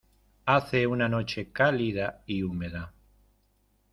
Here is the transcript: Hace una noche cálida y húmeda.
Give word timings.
Hace 0.47 0.87
una 0.87 1.07
noche 1.07 1.51
cálida 1.51 2.23
y 2.25 2.41
húmeda. 2.41 2.91